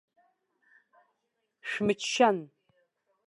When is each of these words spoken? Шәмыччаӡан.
Шәмыччаӡан. 1.69 2.37